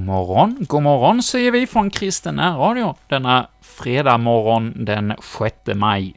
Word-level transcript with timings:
God 0.00 0.06
morgon, 0.06 0.56
god 0.68 0.82
morgon 0.82 1.22
säger 1.22 1.50
vi 1.50 1.66
från 1.66 1.90
Kristen 1.90 2.40
Radio 2.40 2.94
denna 3.06 3.48
fredag 3.60 4.18
morgon 4.18 4.84
den 4.84 5.14
6 5.38 5.54
maj. 5.74 6.14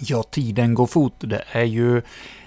Ja, 0.00 0.22
tiden 0.22 0.74
går 0.74 0.86
fort. 0.86 1.14
Det 1.18 1.42
är 1.52 1.64
ju 1.64 2.02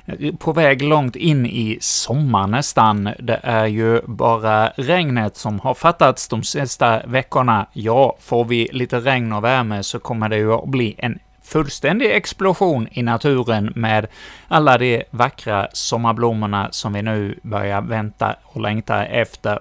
eh, 0.05 0.35
på 0.39 0.53
väg 0.53 0.81
långt 0.81 1.15
in 1.15 1.45
i 1.45 1.77
sommar 1.81 2.47
nästan. 2.47 3.09
Det 3.19 3.39
är 3.43 3.65
ju 3.65 4.01
bara 4.05 4.67
regnet 4.69 5.37
som 5.37 5.59
har 5.59 5.73
fattats 5.73 6.27
de 6.27 6.43
sista 6.43 7.01
veckorna. 7.05 7.67
Ja, 7.73 8.15
får 8.19 8.45
vi 8.45 8.69
lite 8.71 8.99
regn 8.99 9.33
och 9.33 9.43
värme 9.43 9.83
så 9.83 9.99
kommer 9.99 10.29
det 10.29 10.37
ju 10.37 10.53
att 10.53 10.67
bli 10.67 10.95
en 10.97 11.19
fullständig 11.43 12.11
explosion 12.11 12.87
i 12.91 13.03
naturen 13.03 13.73
med 13.75 14.07
alla 14.47 14.77
de 14.77 15.03
vackra 15.11 15.67
sommarblommorna 15.73 16.67
som 16.71 16.93
vi 16.93 17.01
nu 17.01 17.39
börjar 17.41 17.81
vänta 17.81 18.35
och 18.43 18.61
längta 18.61 19.05
efter. 19.05 19.59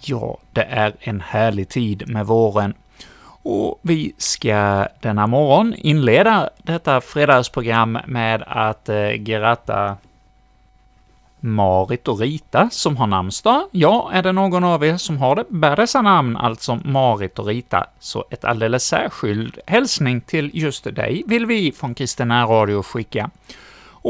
Ja, 0.00 0.38
det 0.52 0.62
är 0.62 0.92
en 1.00 1.20
härlig 1.20 1.68
tid 1.68 2.08
med 2.08 2.26
våren. 2.26 2.74
Och 3.42 3.78
vi 3.82 4.12
ska 4.18 4.88
denna 5.00 5.26
morgon 5.26 5.74
inleda 5.74 6.50
detta 6.58 7.00
fredagsprogram 7.00 7.98
med 8.06 8.42
att 8.46 8.88
eh, 8.88 9.10
gratta 9.10 9.96
Marit 11.40 12.08
och 12.08 12.20
Rita 12.20 12.68
som 12.72 12.96
har 12.96 13.06
namnsdag. 13.06 13.62
Ja, 13.70 14.10
är 14.12 14.22
det 14.22 14.32
någon 14.32 14.64
av 14.64 14.84
er 14.84 14.96
som 14.96 15.18
har 15.18 15.36
det, 15.36 15.44
bär 15.48 15.76
dessa 15.76 16.02
namn, 16.02 16.36
alltså 16.36 16.80
Marit 16.84 17.38
och 17.38 17.46
Rita, 17.46 17.86
så 17.98 18.24
ett 18.30 18.44
alldeles 18.44 18.84
särskild 18.84 19.58
hälsning 19.66 20.20
till 20.20 20.50
just 20.54 20.84
dig 20.84 21.22
vill 21.26 21.46
vi 21.46 21.72
från 21.72 21.94
Kristina 21.94 22.44
Radio 22.44 22.82
skicka. 22.82 23.30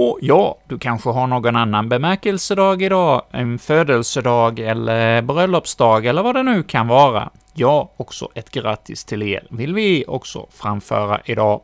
Och 0.01 0.19
ja, 0.21 0.59
du 0.67 0.79
kanske 0.79 1.11
har 1.11 1.27
någon 1.27 1.57
annan 1.57 1.89
bemärkelsedag 1.89 2.83
idag, 2.83 3.23
en 3.31 3.59
födelsedag 3.59 4.59
eller 4.59 5.23
bröllopsdag 5.23 6.07
eller 6.07 6.23
vad 6.23 6.35
det 6.35 6.43
nu 6.43 6.63
kan 6.63 6.89
vara. 6.89 7.31
Ja, 7.55 7.91
också 7.97 8.29
ett 8.35 8.51
grattis 8.51 9.05
till 9.05 9.23
er 9.23 9.47
vill 9.51 9.75
vi 9.75 10.05
också 10.09 10.47
framföra 10.51 11.21
idag. 11.25 11.61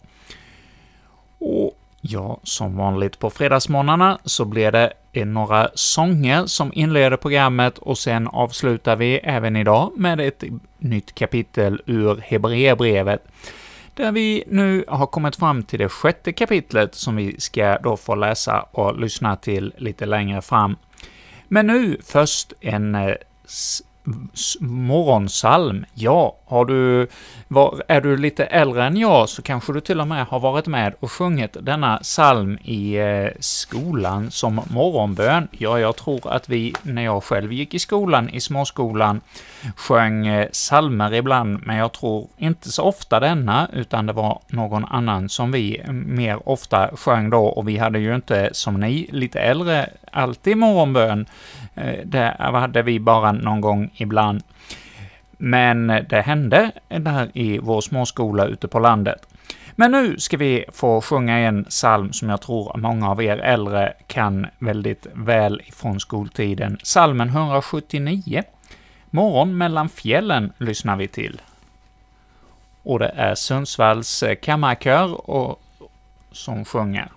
Och 1.39 1.79
ja, 2.01 2.41
som 2.43 2.77
vanligt 2.77 3.19
på 3.19 3.31
fredagsmorgnarna 3.31 4.19
så 4.25 4.45
blir 4.45 4.73
det 4.73 5.25
några 5.25 5.71
sånger 5.75 6.47
som 6.47 6.73
inleder 6.75 7.17
programmet 7.17 7.79
och 7.79 7.99
sen 7.99 8.29
avslutar 8.29 8.97
vi 8.97 9.17
även 9.17 9.57
idag 9.57 9.93
med 9.97 10.21
ett 10.21 10.45
nytt 10.79 11.15
kapitel 11.15 11.83
ur 11.87 12.17
Hebreerbrevet 12.17 13.23
där 13.95 14.13
vi 14.13 14.45
nu 14.47 14.85
har 14.89 15.07
kommit 15.07 15.37
fram 15.37 15.63
till 15.63 15.79
det 15.79 15.89
sjätte 15.89 16.33
kapitlet 16.33 16.95
som 16.95 17.17
vi 17.17 17.41
ska 17.41 17.79
då 17.79 17.97
få 17.97 18.15
läsa 18.15 18.61
och 18.61 19.01
lyssna 19.01 19.37
till 19.37 19.75
lite 19.77 20.07
längre 20.07 20.43
fram. 20.43 20.77
Men 21.49 21.67
nu 21.67 21.99
först 22.03 22.53
en 22.61 22.95
eh, 22.95 23.15
morgonsalm. 24.61 25.85
Ja, 25.95 26.37
har 26.47 26.65
du, 26.65 27.09
var, 27.49 27.83
är 27.89 28.01
du 28.01 28.17
lite 28.17 28.45
äldre 28.45 28.85
än 28.85 28.97
jag 28.97 29.29
så 29.29 29.43
kanske 29.43 29.73
du 29.73 29.81
till 29.81 30.01
och 30.01 30.09
med 30.09 30.27
har 30.27 30.41
varit 30.41 30.67
med 30.67 30.95
och 31.01 31.13
sjungit 31.13 31.57
denna 31.61 32.03
salm 32.03 32.59
i 32.65 32.97
eh, 32.97 33.29
skolan 33.41 34.31
som 34.31 34.61
morgonbön. 34.71 35.49
Ja, 35.53 35.79
jag 35.79 35.97
tror 35.97 36.33
att 36.33 36.49
vi, 36.49 36.75
när 36.83 37.03
jag 37.03 37.25
själv 37.25 37.53
gick 37.53 37.75
i 37.75 37.79
skolan, 37.79 38.29
i 38.29 38.41
småskolan, 38.41 39.21
sjöng 39.77 40.27
eh, 40.27 40.49
salmer 40.53 41.15
ibland, 41.15 41.67
men 41.67 41.77
jag 41.77 41.93
tror 41.93 42.29
inte 42.37 42.73
så 42.73 42.83
ofta 42.83 43.21
denna, 43.21 43.69
utan 43.73 44.07
det 44.07 44.13
var 44.13 44.41
någon 44.49 44.85
annan 44.85 45.29
som 45.29 45.53
vi 45.53 45.81
mm, 45.81 46.17
mer 46.17 46.49
ofta 46.49 46.91
sjöng 46.97 47.31
då, 47.31 47.45
och 47.45 47.69
vi 47.69 47.79
hade 47.79 47.99
ju 47.99 48.15
inte, 48.15 48.51
som 48.53 48.81
ni, 48.81 49.09
lite 49.13 49.41
äldre, 49.41 49.91
alltid 50.13 50.57
morgonbön. 50.57 51.27
Eh, 51.75 51.99
det 52.05 52.37
hade 52.39 52.83
vi 52.83 53.01
bara 53.01 53.33
någon 53.33 53.61
gång 53.61 53.91
ibland. 53.95 54.43
Men 55.39 55.87
det 55.87 56.21
hände 56.21 56.71
där 56.89 57.31
i 57.35 57.59
vår 57.59 57.81
småskola 57.81 58.45
ute 58.45 58.69
på 58.69 58.79
landet. 58.79 59.27
Men 59.77 59.91
nu 59.91 60.19
ska 60.19 60.37
vi 60.37 60.65
få 60.73 61.01
sjunga 61.01 61.39
en 61.39 61.65
psalm 61.65 62.13
som 62.13 62.29
jag 62.29 62.41
tror 62.41 62.77
många 62.77 63.11
av 63.11 63.23
er 63.23 63.37
äldre 63.37 63.93
kan 64.07 64.47
väldigt 64.59 65.07
väl 65.15 65.63
ifrån 65.67 66.01
skoltiden. 66.01 66.79
Salmen 66.83 67.29
179. 67.29 68.43
Morgon 69.15 69.59
mellan 69.59 69.89
fjällen 69.89 70.53
lyssnar 70.59 70.97
vi 70.97 71.09
till. 71.09 71.43
Och 72.83 72.99
det 72.99 73.09
är 73.09 73.35
Sundsvalls 73.35 74.23
eh, 74.23 74.35
kammarkör 74.35 75.31
och, 75.31 75.61
som 76.33 76.65
sjunger. 76.65 77.09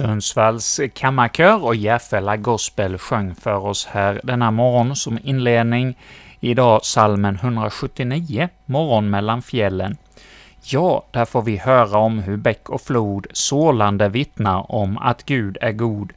Sundsvalls 0.00 0.80
kammarkör 0.94 1.64
och 1.64 1.74
Järfälla 1.74 2.36
Gospel 2.36 2.98
sjöng 2.98 3.34
för 3.34 3.66
oss 3.66 3.86
här 3.86 4.20
denna 4.24 4.50
morgon 4.50 4.96
som 4.96 5.18
inledning, 5.22 5.98
idag 6.40 6.84
salmen 6.84 7.34
179, 7.34 8.48
Morgon 8.66 9.10
mellan 9.10 9.42
fjällen. 9.42 9.96
Ja, 10.62 11.04
där 11.10 11.24
får 11.24 11.42
vi 11.42 11.56
höra 11.56 11.98
om 11.98 12.18
hur 12.18 12.36
bäck 12.36 12.68
och 12.68 12.80
flod 12.80 13.26
sålande 13.32 14.08
vittnar 14.08 14.72
om 14.72 14.98
att 14.98 15.24
Gud 15.24 15.58
är 15.60 15.72
god. 15.72 16.12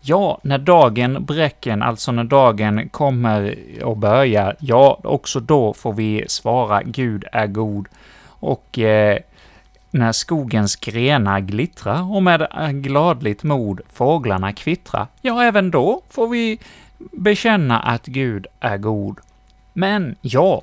Ja, 0.00 0.38
när 0.42 0.58
dagen 0.58 1.24
bräcken, 1.24 1.82
alltså 1.82 2.12
när 2.12 2.24
dagen 2.24 2.88
kommer 2.88 3.56
och 3.84 3.96
börjar, 3.96 4.56
ja, 4.58 5.00
också 5.04 5.40
då 5.40 5.72
får 5.74 5.92
vi 5.92 6.24
svara 6.28 6.82
Gud 6.82 7.24
är 7.32 7.46
god. 7.46 7.88
Och 8.26 8.78
eh, 8.78 9.18
när 9.90 10.12
skogens 10.12 10.76
grenar 10.76 11.40
glittra 11.40 12.02
och 12.02 12.22
med 12.22 12.46
gladligt 12.72 13.42
mod 13.42 13.80
fåglarna 13.92 14.52
kvittra, 14.52 15.08
ja, 15.20 15.42
även 15.42 15.70
då 15.70 16.02
får 16.10 16.28
vi 16.28 16.58
bekänna 17.12 17.80
att 17.80 18.06
Gud 18.06 18.46
är 18.60 18.76
god. 18.76 19.18
Men 19.72 20.16
ja, 20.20 20.62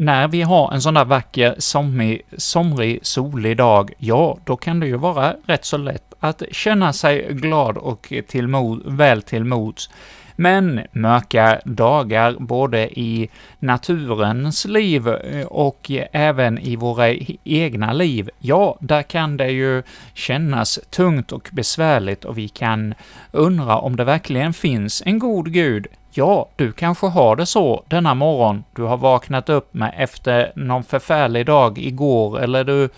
när 0.00 0.28
vi 0.28 0.42
har 0.42 0.72
en 0.72 0.82
sån 0.82 0.94
där 0.94 1.04
vacker 1.04 1.54
somrig, 1.58 2.22
somrig, 2.36 2.98
solig 3.02 3.56
dag, 3.56 3.92
ja, 3.98 4.38
då 4.44 4.56
kan 4.56 4.80
det 4.80 4.86
ju 4.86 4.96
vara 4.96 5.34
rätt 5.46 5.64
så 5.64 5.76
lätt 5.76 6.14
att 6.20 6.42
känna 6.52 6.92
sig 6.92 7.28
glad 7.30 7.78
och 7.78 8.12
till 8.28 8.48
mod, 8.48 8.82
väl 8.84 9.22
till 9.22 9.44
mods. 9.44 9.90
Men 10.36 10.80
mörka 10.92 11.60
dagar 11.64 12.36
både 12.38 13.00
i 13.00 13.28
naturens 13.58 14.64
liv 14.64 15.08
eh, 15.08 15.46
och 15.46 15.90
även 16.12 16.58
i 16.58 16.76
våra 16.76 17.10
e, 17.10 17.36
egna 17.44 17.92
liv, 17.92 18.30
ja, 18.38 18.78
där 18.80 19.02
kan 19.02 19.36
det 19.36 19.50
ju 19.50 19.82
kännas 20.14 20.80
tungt 20.90 21.32
och 21.32 21.48
besvärligt 21.52 22.24
och 22.24 22.38
vi 22.38 22.48
kan 22.48 22.94
undra 23.32 23.78
om 23.78 23.96
det 23.96 24.04
verkligen 24.04 24.52
finns 24.52 25.02
en 25.06 25.18
god 25.18 25.52
Gud 25.52 25.86
Ja, 26.12 26.48
du 26.56 26.72
kanske 26.72 27.06
har 27.06 27.36
det 27.36 27.46
så 27.46 27.84
denna 27.88 28.14
morgon. 28.14 28.64
Du 28.74 28.82
har 28.82 28.96
vaknat 28.96 29.48
upp 29.48 29.74
med 29.74 29.94
efter 29.96 30.52
någon 30.54 30.84
förfärlig 30.84 31.46
dag 31.46 31.78
igår, 31.78 32.40
eller 32.40 32.64
du 32.64 32.88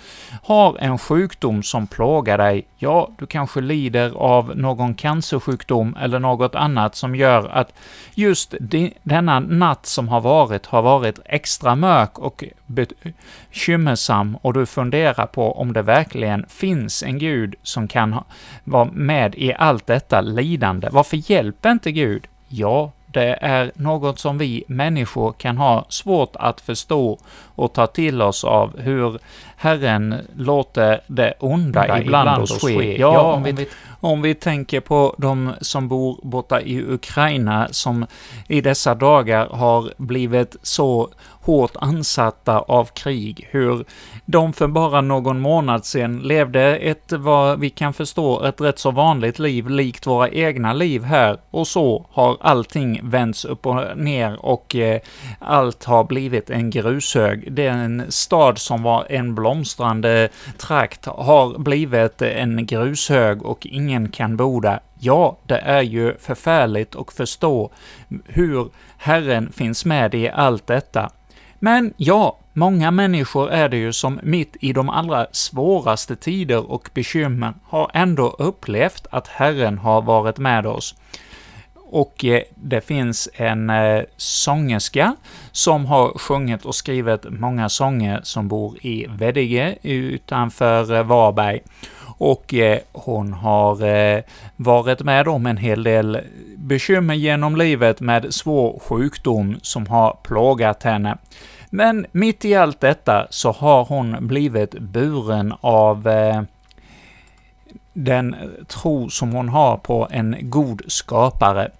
har 0.43 0.77
en 0.79 0.99
sjukdom 0.99 1.63
som 1.63 1.87
plågar 1.87 2.39
dig. 2.39 2.65
Ja, 2.79 3.09
du 3.19 3.27
kanske 3.27 3.61
lider 3.61 4.13
av 4.17 4.57
någon 4.57 4.95
cancersjukdom 4.95 5.97
eller 6.01 6.19
något 6.19 6.55
annat 6.55 6.95
som 6.97 7.15
gör 7.15 7.49
att 7.49 7.73
just 8.15 8.55
denna 9.03 9.41
natt 9.41 9.87
som 9.87 10.09
har 10.09 10.21
varit, 10.21 10.67
har 10.67 10.83
varit 10.83 11.19
extra 11.25 11.75
mörk 11.75 12.19
och 12.19 12.45
bekymmersam 12.67 14.37
och 14.43 14.53
du 14.53 14.67
funderar 14.67 15.27
på 15.27 15.53
om 15.53 15.73
det 15.73 15.83
verkligen 15.83 16.47
finns 16.49 17.03
en 17.03 17.19
Gud 17.19 17.55
som 17.63 17.89
kan 17.89 18.17
vara 18.65 18.89
med 18.93 19.35
i 19.35 19.55
allt 19.55 19.87
detta 19.87 20.21
lidande. 20.21 20.89
Varför 20.91 21.31
hjälper 21.31 21.71
inte 21.71 21.93
Gud? 21.93 22.27
Ja, 22.49 22.93
det 23.13 23.39
är 23.41 23.73
något 23.75 24.19
som 24.19 24.39
vi 24.39 24.65
människor 24.67 25.33
kan 25.33 25.59
ha 25.59 25.87
svårt 25.89 26.37
att 26.37 26.61
förstå 26.61 27.19
och 27.55 27.73
ta 27.73 27.87
till 27.87 28.23
oss 28.23 28.45
av 28.45 28.81
hur 28.81 29.19
Herren 29.63 30.15
låter 30.37 31.01
det 31.07 31.35
onda 31.39 31.85
ibland, 31.85 32.03
ibland 32.03 32.43
oss 32.43 32.63
ske. 32.63 33.01
Ja, 33.01 33.21
om 33.21 33.43
vi, 33.43 33.69
om 34.01 34.23
vi 34.23 34.35
tänker 34.35 34.81
på 34.81 35.15
de 35.19 35.53
som 35.61 35.89
bor 35.89 36.21
borta 36.23 36.61
i 36.61 36.83
Ukraina, 36.83 37.69
som 37.71 38.07
i 38.49 38.61
dessa 38.61 38.95
dagar 38.95 39.49
har 39.49 39.93
blivit 39.97 40.57
så 40.63 41.09
hårt 41.43 41.77
ansatta 41.81 42.59
av 42.59 42.85
krig, 42.85 43.49
hur 43.51 43.85
de 44.25 44.53
för 44.53 44.67
bara 44.67 45.01
någon 45.01 45.41
månad 45.41 45.85
sedan 45.85 46.19
levde 46.19 46.77
ett, 46.77 47.13
vad 47.13 47.61
vi 47.61 47.71
kan 47.71 47.93
förstå, 47.93 48.45
ett 48.45 48.61
rätt 48.61 48.79
så 48.79 48.91
vanligt 48.91 49.39
liv, 49.39 49.69
likt 49.69 50.07
våra 50.07 50.29
egna 50.29 50.73
liv 50.73 51.05
här, 51.05 51.39
och 51.51 51.67
så 51.67 52.07
har 52.11 52.37
allting 52.41 53.01
vänts 53.03 53.45
upp 53.45 53.67
och 53.67 53.99
ner 53.99 54.47
och 54.47 54.77
eh, 54.77 55.01
allt 55.39 55.85
har 55.85 56.05
blivit 56.05 56.51
en 56.51 56.71
grushög. 56.71 57.53
Den 57.53 58.03
stad 58.09 58.59
som 58.59 58.83
var 58.83 59.07
en 59.09 59.35
blomstrande 59.53 60.29
trakt 60.59 61.07
har 61.07 61.59
blivit 61.59 62.23
en 62.23 62.67
grushög 62.67 63.43
och 63.43 63.67
ingen 63.67 64.09
kan 64.09 64.37
bo 64.37 64.61
där. 64.61 64.81
Ja, 64.99 65.37
det 65.47 65.59
är 65.59 65.83
ju 65.83 66.15
förfärligt 66.19 66.97
att 66.97 67.13
förstå 67.13 67.71
hur 68.27 68.69
Herren 68.97 69.53
finns 69.53 69.85
med 69.85 70.15
i 70.15 70.29
allt 70.29 70.67
detta. 70.67 71.11
Men 71.59 71.95
ja, 71.97 72.39
många 72.53 72.91
människor 72.91 73.51
är 73.51 73.69
det 73.69 73.77
ju 73.77 73.93
som 73.93 74.21
mitt 74.23 74.57
i 74.61 74.73
de 74.73 74.89
allra 74.89 75.27
svåraste 75.33 76.17
tider 76.17 76.71
och 76.71 76.91
bekymmer 76.95 77.55
har 77.65 77.91
ändå 77.95 78.29
upplevt 78.39 79.07
att 79.11 79.29
Herren 79.29 79.79
har 79.79 80.03
varit 80.03 80.39
med 80.39 80.67
oss. 80.67 80.95
Och 81.93 82.25
eh, 82.25 82.43
det 82.55 82.81
finns 82.81 83.29
en 83.35 83.71
eh, 83.71 84.03
sångerska 84.17 85.17
som 85.51 85.87
har 85.87 86.19
sjungit 86.19 86.65
och 86.65 86.75
skrivit 86.75 87.25
många 87.29 87.69
sånger 87.69 88.21
som 88.23 88.49
bor 88.49 88.87
i 88.87 89.07
Veddige 89.09 89.77
utanför 89.83 90.95
eh, 90.95 91.03
Varberg. 91.03 91.61
Och 92.19 92.55
hon 92.93 93.33
har 93.33 93.77
varit 94.57 95.01
med 95.01 95.29
om 95.29 95.47
en 95.47 95.57
hel 95.57 95.83
del 95.83 96.19
bekymmer 96.57 97.15
genom 97.15 97.57
livet 97.57 98.01
med 98.01 98.35
svår 98.35 98.79
sjukdom 98.79 99.57
som 99.63 99.87
har 99.87 100.17
plågat 100.23 100.83
henne. 100.83 101.17
Men 101.71 102.07
mitt 102.13 102.45
i 102.45 102.55
allt 102.55 102.81
detta 102.81 103.27
så 103.31 103.53
har 103.53 103.85
hon 103.85 104.27
blivit 104.27 104.79
buren 104.79 105.55
av 105.61 106.09
den 107.93 108.37
tro 108.69 109.11
som 109.11 109.33
hon 109.33 109.49
har 109.49 109.77
på 109.77 110.09
en 110.11 110.37
god 110.41 110.83
skapare. 110.87 111.71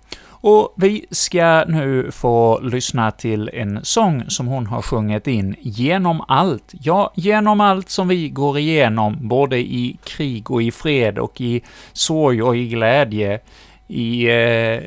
Och 0.43 0.75
vi 0.77 1.07
ska 1.11 1.65
nu 1.69 2.11
få 2.13 2.61
lyssna 2.61 3.11
till 3.11 3.51
en 3.53 3.81
sång 3.83 4.25
som 4.29 4.47
hon 4.47 4.67
har 4.67 4.83
sjungit 4.83 5.27
in, 5.27 5.57
Genom 5.61 6.25
allt. 6.29 6.75
Ja, 6.81 7.13
genom 7.15 7.61
allt 7.61 7.89
som 7.89 8.09
vi 8.09 8.29
går 8.29 8.59
igenom, 8.59 9.17
både 9.21 9.59
i 9.59 9.99
krig 10.05 10.51
och 10.51 10.63
i 10.63 10.71
fred 10.71 11.19
och 11.19 11.41
i 11.41 11.63
sorg 11.93 12.43
och 12.43 12.57
i 12.57 12.69
glädje, 12.69 13.41
i 13.89 14.31
eh, 14.31 14.81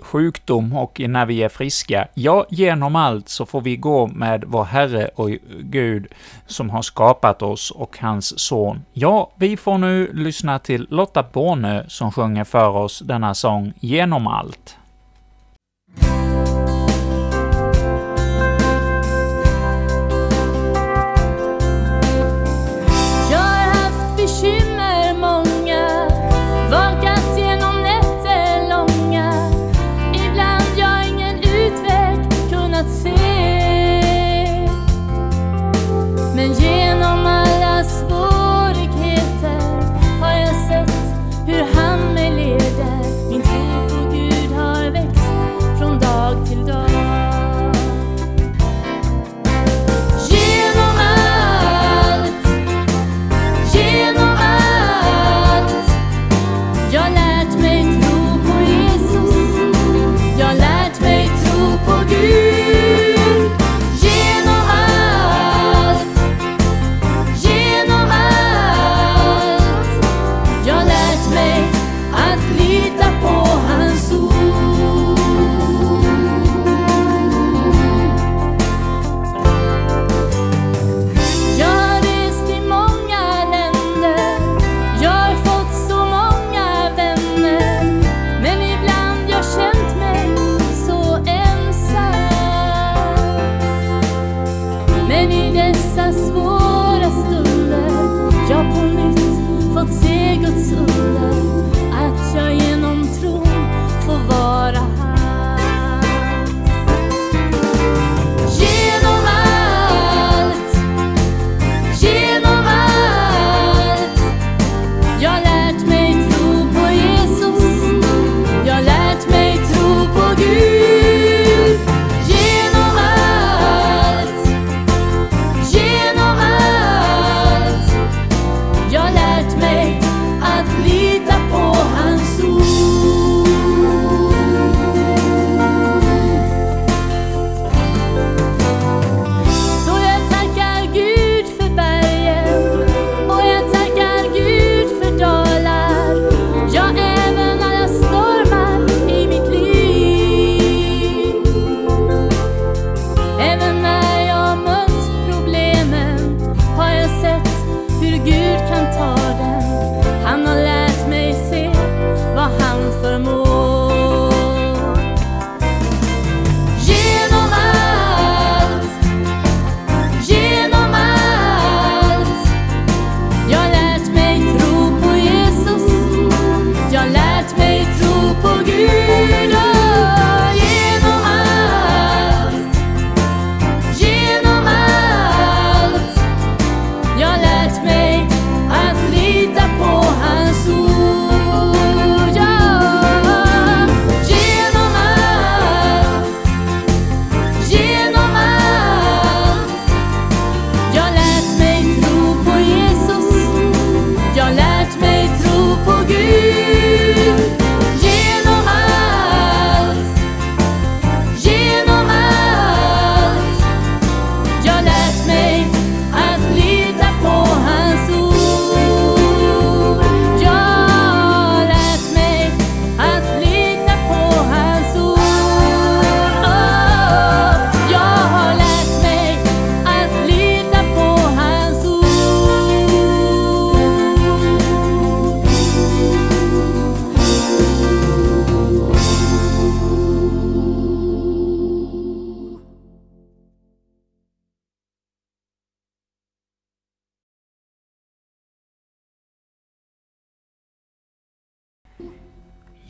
sjukdom 0.00 0.72
och 0.76 1.00
när 1.00 1.26
vi 1.26 1.42
är 1.42 1.48
friska. 1.48 2.08
Ja, 2.14 2.46
genom 2.50 2.96
allt 2.96 3.28
så 3.28 3.46
får 3.46 3.60
vi 3.60 3.76
gå 3.76 4.06
med 4.06 4.44
vår 4.46 4.64
Herre 4.64 5.10
och 5.14 5.30
Gud 5.60 6.06
som 6.46 6.70
har 6.70 6.82
skapat 6.82 7.42
oss 7.42 7.70
och 7.70 7.98
hans 8.00 8.40
son. 8.40 8.84
Ja, 8.92 9.30
vi 9.36 9.56
får 9.56 9.78
nu 9.78 10.10
lyssna 10.12 10.58
till 10.58 10.86
Lotta 10.90 11.22
Bornö 11.32 11.84
som 11.88 12.12
sjunger 12.12 12.44
för 12.44 12.68
oss 12.68 12.98
denna 12.98 13.34
sång 13.34 13.72
Genom 13.80 14.26
allt. 14.26 14.77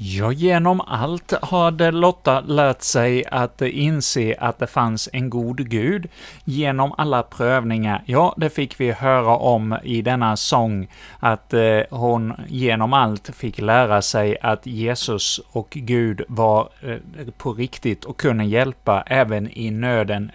Ja, 0.01 0.33
genom 0.33 0.81
allt 0.81 1.33
hade 1.43 1.91
Lotta 1.91 2.41
lärt 2.41 2.83
sig 2.83 3.25
att 3.27 3.63
inse 3.63 4.35
att 4.39 4.59
det 4.59 4.67
fanns 4.67 5.09
en 5.13 5.31
god 5.31 5.71
Gud. 5.71 6.09
Genom 6.45 6.95
alla 6.99 7.23
prövningar, 7.23 8.03
ja, 8.07 8.35
det 8.37 8.51
fick 8.51 8.81
vi 8.81 8.93
höra 8.93 9.37
om 9.37 9.79
i 9.83 10.03
denna 10.03 10.37
sång, 10.37 10.89
att 11.19 11.55
eh, 11.55 11.81
hon 11.91 12.33
genom 12.49 12.93
allt 12.93 13.31
fick 13.37 13.59
lära 13.59 14.03
sig 14.03 14.37
att 14.43 14.67
Jesus 14.67 15.41
och 15.51 15.71
Gud 15.71 16.23
var 16.29 16.69
eh, 16.81 16.97
på 17.39 17.53
riktigt 17.53 18.05
och 18.05 18.17
kunde 18.17 18.45
hjälpa 18.45 19.03
även 19.07 19.59
i 19.59 19.71
nöden. 19.71 20.31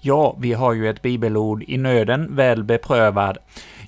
Ja, 0.00 0.36
vi 0.38 0.52
har 0.52 0.72
ju 0.72 0.90
ett 0.90 1.02
bibelord, 1.02 1.62
i 1.62 1.78
nöden 1.78 2.36
väl 2.36 2.64
beprövad. 2.64 3.38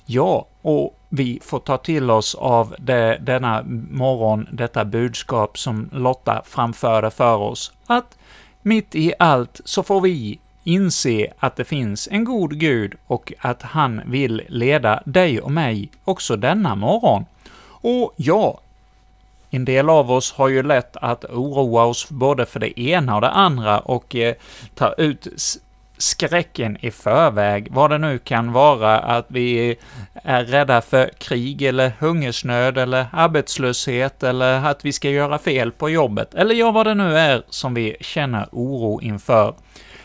Ja, 0.05 0.47
och 0.61 0.99
vi 1.09 1.39
får 1.43 1.59
ta 1.59 1.77
till 1.77 2.11
oss 2.11 2.35
av 2.35 2.75
det, 2.79 3.17
denna 3.21 3.63
morgon, 3.91 4.47
detta 4.51 4.85
budskap 4.85 5.57
som 5.57 5.89
Lotta 5.91 6.41
framförde 6.45 7.11
för 7.11 7.35
oss, 7.35 7.71
att 7.85 8.17
mitt 8.61 8.95
i 8.95 9.13
allt 9.19 9.61
så 9.65 9.83
får 9.83 10.01
vi 10.01 10.39
inse 10.63 11.33
att 11.39 11.55
det 11.55 11.65
finns 11.65 12.07
en 12.11 12.23
god 12.23 12.59
Gud 12.59 12.95
och 13.07 13.33
att 13.39 13.61
han 13.61 14.01
vill 14.05 14.41
leda 14.47 15.03
dig 15.05 15.41
och 15.41 15.51
mig 15.51 15.89
också 16.03 16.35
denna 16.35 16.75
morgon. 16.75 17.25
Och 17.65 18.13
ja, 18.15 18.59
en 19.49 19.65
del 19.65 19.89
av 19.89 20.11
oss 20.11 20.31
har 20.31 20.47
ju 20.47 20.63
lätt 20.63 20.97
att 20.97 21.25
oroa 21.25 21.83
oss 21.83 22.09
både 22.09 22.45
för 22.45 22.59
det 22.59 22.79
ena 22.79 23.15
och 23.15 23.21
det 23.21 23.29
andra 23.29 23.79
och 23.79 24.15
eh, 24.15 24.35
ta 24.75 24.93
ut 24.93 25.27
skräcken 26.03 26.77
i 26.79 26.91
förväg, 26.91 27.67
vad 27.71 27.89
det 27.89 27.97
nu 27.97 28.19
kan 28.19 28.51
vara, 28.51 28.99
att 28.99 29.25
vi 29.27 29.77
är 30.13 30.43
rädda 30.43 30.81
för 30.81 31.09
krig 31.17 31.61
eller 31.61 31.91
hungersnöd 31.99 32.77
eller 32.77 33.05
arbetslöshet 33.11 34.23
eller 34.23 34.65
att 34.65 34.85
vi 34.85 34.93
ska 34.93 35.09
göra 35.09 35.37
fel 35.37 35.71
på 35.71 35.89
jobbet, 35.89 36.33
eller 36.33 36.55
ja, 36.55 36.71
vad 36.71 36.87
det 36.87 36.93
nu 36.93 37.17
är 37.17 37.43
som 37.49 37.73
vi 37.73 37.97
känner 38.01 38.47
oro 38.51 39.01
inför. 39.01 39.53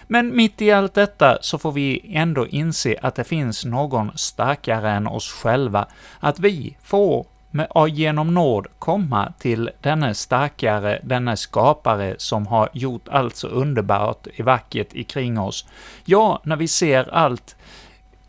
Men 0.06 0.36
mitt 0.36 0.62
i 0.62 0.72
allt 0.72 0.94
detta 0.94 1.38
så 1.40 1.58
får 1.58 1.72
vi 1.72 2.10
ändå 2.14 2.46
inse 2.46 2.96
att 3.02 3.14
det 3.14 3.24
finns 3.24 3.64
någon 3.64 4.18
starkare 4.18 4.90
än 4.90 5.06
oss 5.06 5.32
själva, 5.32 5.86
att 6.20 6.38
vi 6.38 6.76
får 6.82 7.26
med, 7.50 7.68
genom 7.88 8.34
nåd 8.34 8.66
komma 8.78 9.32
till 9.38 9.70
denne 9.80 10.14
starkare, 10.14 11.00
denne 11.02 11.36
skapare 11.36 12.14
som 12.18 12.46
har 12.46 12.68
gjort 12.72 13.08
allt 13.08 13.36
så 13.36 13.48
underbart 13.48 14.26
i 14.34 14.42
vackert 14.42 14.88
ikring 14.92 15.38
oss. 15.38 15.66
Ja, 16.04 16.40
när 16.44 16.56
vi 16.56 16.68
ser 16.68 17.14
allt 17.14 17.56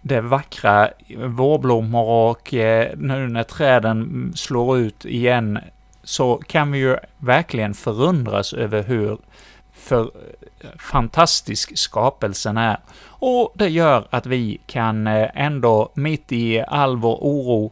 det 0.02 0.22
vackra 0.22 0.90
vårblommor 1.18 2.30
och 2.30 2.54
eh, 2.54 2.98
nu 2.98 3.28
när 3.28 3.44
träden 3.44 4.32
slår 4.36 4.78
ut 4.78 5.06
igen, 5.06 5.60
så 6.04 6.38
kan 6.38 6.72
vi 6.72 6.80
ju 6.80 6.98
verkligen 7.18 7.74
förundras 7.74 8.54
över 8.54 8.84
hur 8.84 9.18
för 9.74 10.02
eh, 10.02 10.70
fantastisk 10.80 11.78
skapelsen 11.78 12.58
är. 12.58 12.78
Och 13.06 13.54
det 13.56 13.70
gör 13.70 14.08
att 14.10 14.26
vi 14.26 14.62
kan 14.66 15.08
eh, 15.08 15.30
ändå, 15.34 15.92
mitt 15.94 16.32
i 16.32 16.64
all 16.68 16.98
vår 16.98 17.18
oro, 17.22 17.72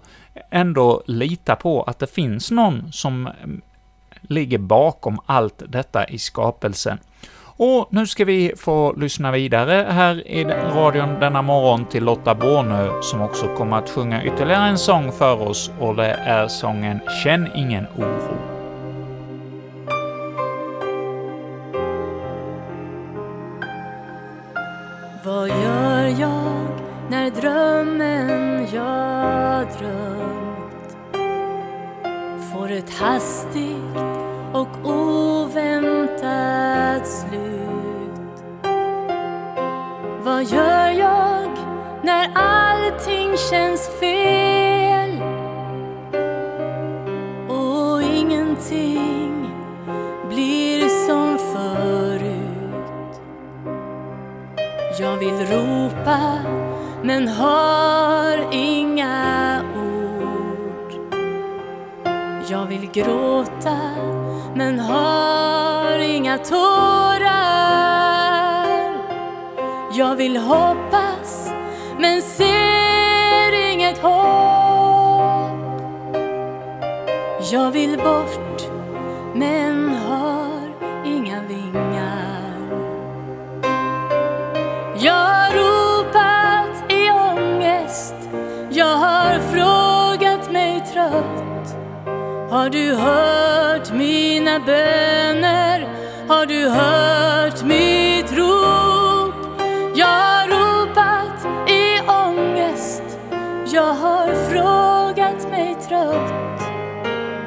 ändå 0.49 1.03
lita 1.05 1.55
på 1.55 1.83
att 1.83 1.99
det 1.99 2.07
finns 2.07 2.51
någon 2.51 2.91
som 2.91 3.27
mm, 3.27 3.61
ligger 4.21 4.57
bakom 4.57 5.19
allt 5.25 5.63
detta 5.67 6.07
i 6.07 6.17
skapelsen. 6.17 6.97
Och 7.59 7.87
nu 7.89 8.07
ska 8.07 8.25
vi 8.25 8.53
få 8.57 8.93
lyssna 8.93 9.31
vidare 9.31 9.87
här 9.89 10.27
i 10.27 10.45
radion 10.45 11.19
denna 11.19 11.41
morgon 11.41 11.85
till 11.85 12.03
Lotta 12.03 12.35
Bornö, 12.35 13.01
som 13.01 13.21
också 13.21 13.55
kommer 13.55 13.77
att 13.77 13.89
sjunga 13.89 14.23
ytterligare 14.23 14.67
en 14.67 14.77
sång 14.77 15.11
för 15.11 15.41
oss, 15.41 15.71
och 15.79 15.95
det 15.95 16.11
är 16.11 16.47
sången 16.47 16.99
”Känn 17.23 17.49
ingen 17.55 17.87
oro”. 17.97 18.37
Vad 25.23 25.49
gör 25.49 26.19
jag 26.19 26.67
när 27.09 27.29
drömmen 27.41 28.67
jag 28.73 29.67
drömt 29.79 30.16
får 32.57 32.71
ett 32.71 32.89
hastigt 32.89 33.97
och 34.53 34.67
oväntat 34.83 36.27
slut? 37.07 38.43
Vad 40.23 40.43
gör 40.43 40.89
jag 40.89 41.49
när 42.03 42.29
allting 42.35 43.37
känns 43.49 43.89
fel 43.99 45.21
och 47.49 48.01
ingenting 48.01 49.49
blir 50.29 50.89
som 51.07 51.37
förut? 51.37 53.21
Jag 54.99 55.17
vill 55.17 55.47
ropa 55.47 56.19
men 57.03 57.27
har 57.27 58.47
inga 58.51 59.46
jag 62.49 62.65
vill 62.65 62.91
gråta 62.91 63.77
men 64.55 64.79
har 64.79 65.99
inga 65.99 66.37
tårar. 66.37 67.27
Jag 69.93 70.15
vill 70.15 70.37
hoppas 70.37 71.51
men 71.99 72.21
ser 72.21 73.71
inget 73.73 73.97
hopp. 73.97 74.17
Jag 77.51 77.71
vill 77.71 77.97
bort 77.97 78.61
men 79.35 79.66
Har 92.57 92.69
du 92.69 92.95
hört 92.95 93.93
mina 93.93 94.59
böner? 94.59 95.87
Har 96.27 96.45
du 96.45 96.67
hört 96.67 97.63
mitt 97.63 98.31
rop? 98.37 99.35
Jag 99.95 100.07
har 100.07 100.47
ropat 100.47 101.69
i 101.69 101.99
ångest, 102.07 103.03
jag 103.73 103.93
har 103.93 104.27
frågat 104.49 105.51
mig 105.51 105.75
trött. 105.87 106.61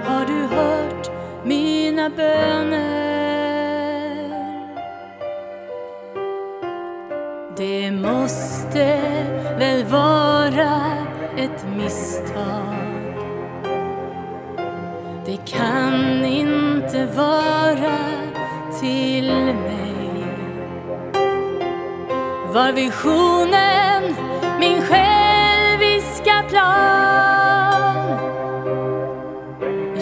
Har 0.05 0.26
du 0.26 0.55
hört 0.57 1.11
mina 1.45 2.11
böner? 2.11 2.81
Det 7.57 7.90
måste 7.90 9.00
väl 9.59 9.85
vara 9.85 10.97
ett 11.37 11.67
misstag. 11.76 12.80
Det 15.45 15.51
kan 15.57 16.25
inte 16.25 17.07
vara 17.07 17.99
till 18.81 19.33
mig. 19.55 20.25
Var 22.53 22.73
visionen 22.73 24.17
min 24.61 24.83
själviska 24.83 26.45
plan? 26.49 28.19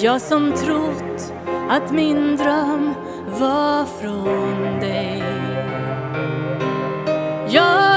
Jag 0.00 0.20
som 0.20 0.52
trott 0.52 1.32
att 1.68 1.92
min 1.92 2.36
dröm 2.36 2.94
var 3.40 3.84
från 3.84 4.80
dig. 4.80 5.22
Jag 7.48 7.87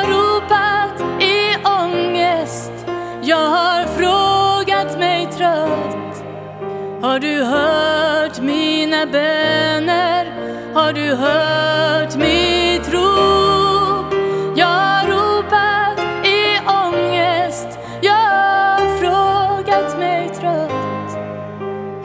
Har 7.02 7.20
du 7.20 7.44
hört 7.44 8.42
mina 8.42 9.06
böner? 9.06 10.26
Har 10.74 10.94
du 10.94 11.16
hört 11.16 12.16
mitt 12.16 12.94
rop? 12.94 14.14
Jag 14.56 14.68
har 14.68 15.08
ropat 15.08 16.00
i 16.26 16.60
ångest, 16.68 17.80
jag 18.02 18.14
har 18.14 18.98
frågat 19.00 20.00
mig 20.00 20.30
trött. 20.30 21.18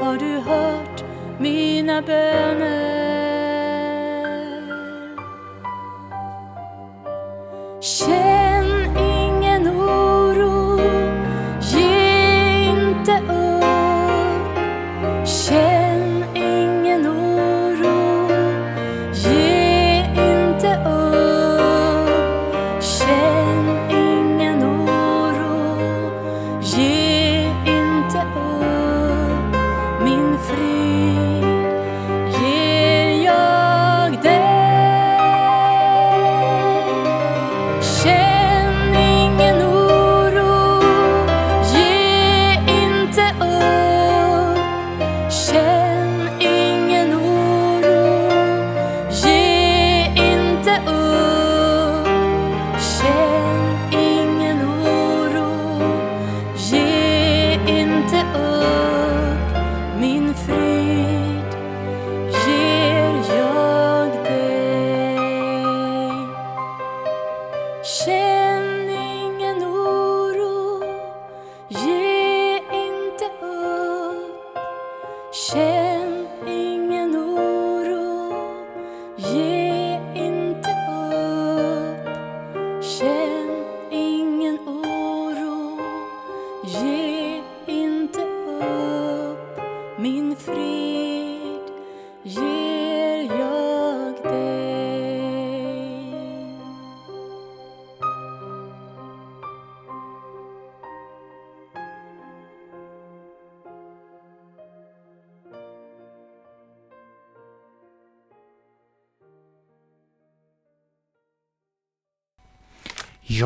Har 0.01 0.17
du 0.19 0.51
hört 0.51 1.05
mina 1.39 2.03
böner? 2.03 2.97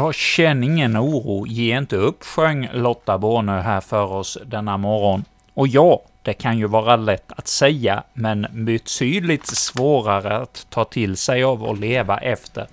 Jag 0.00 0.14
känner 0.14 0.66
ingen 0.66 0.96
oro, 0.96 1.46
ge 1.46 1.78
inte 1.78 1.96
upp, 1.96 2.24
sjöng 2.24 2.68
Lotta 2.72 3.18
Bornö 3.18 3.60
här 3.60 3.80
för 3.80 4.12
oss 4.12 4.38
denna 4.46 4.76
morgon. 4.76 5.24
Och 5.54 5.68
ja, 5.68 6.02
det 6.22 6.32
kan 6.32 6.58
ju 6.58 6.66
vara 6.66 6.96
lätt 6.96 7.32
att 7.32 7.48
säga, 7.48 8.02
men 8.12 8.46
betydligt 8.50 9.46
svårare 9.46 10.36
att 10.36 10.66
ta 10.70 10.84
till 10.84 11.16
sig 11.16 11.44
av 11.44 11.64
och 11.64 11.78
leva 11.78 12.18
efter. 12.18 12.66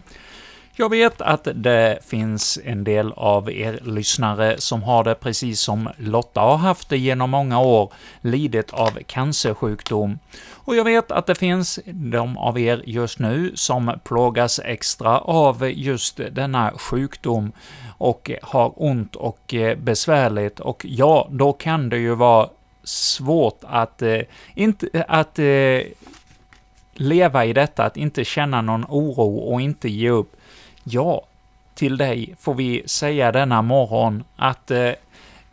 Jag 0.75 0.89
vet 0.89 1.21
att 1.21 1.47
det 1.55 1.99
finns 2.05 2.59
en 2.65 2.83
del 2.83 3.13
av 3.15 3.51
er 3.51 3.79
lyssnare 3.83 4.55
som 4.57 4.83
har 4.83 5.03
det 5.03 5.15
precis 5.15 5.61
som 5.61 5.89
Lotta 5.97 6.41
har 6.41 6.57
haft 6.57 6.89
det 6.89 6.97
genom 6.97 7.29
många 7.29 7.59
år, 7.59 7.93
lidit 8.21 8.73
av 8.73 8.99
cancersjukdom. 9.05 10.19
Och 10.67 10.75
jag 10.75 10.83
vet 10.83 11.11
att 11.11 11.25
det 11.25 11.35
finns 11.35 11.79
de 11.85 12.37
av 12.37 12.59
er 12.59 12.83
just 12.85 13.19
nu 13.19 13.51
som 13.55 13.99
plågas 14.03 14.59
extra 14.63 15.19
av 15.19 15.69
just 15.69 16.19
denna 16.31 16.71
sjukdom 16.77 17.51
och 17.97 18.31
har 18.41 18.73
ont 18.75 19.15
och 19.15 19.53
eh, 19.53 19.77
besvärligt, 19.77 20.59
och 20.59 20.85
ja, 20.89 21.27
då 21.31 21.53
kan 21.53 21.89
det 21.89 21.97
ju 21.97 22.15
vara 22.15 22.49
svårt 22.83 23.59
att, 23.61 24.01
eh, 24.01 24.21
inte, 24.55 25.05
att 25.07 25.39
eh, 25.39 25.81
leva 26.93 27.45
i 27.45 27.53
detta, 27.53 27.83
att 27.83 27.97
inte 27.97 28.25
känna 28.25 28.61
någon 28.61 28.85
oro 28.89 29.37
och 29.37 29.61
inte 29.61 29.89
ge 29.89 30.09
upp. 30.09 30.35
Ja, 30.83 31.25
till 31.75 31.97
dig 31.97 32.35
får 32.39 32.53
vi 32.53 32.83
säga 32.85 33.31
denna 33.31 33.61
morgon 33.61 34.23
att 34.35 34.71
eh, 34.71 34.91